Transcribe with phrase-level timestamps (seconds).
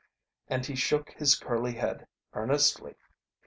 [0.47, 2.95] And he shook his curly head earnestly.